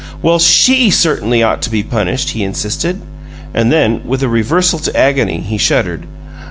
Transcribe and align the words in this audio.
"Well, 0.23 0.39
SHE 0.39 0.89
certainly 0.89 1.43
ought 1.43 1.61
to 1.61 1.69
be 1.69 1.83
punished!" 1.83 2.31
he 2.31 2.43
insisted, 2.43 3.01
and 3.53 3.71
then, 3.71 4.01
with 4.03 4.23
a 4.23 4.27
reversal 4.29 4.79
to 4.79 4.97
agony, 4.99 5.41
he 5.41 5.59
shuddered. 5.59 6.07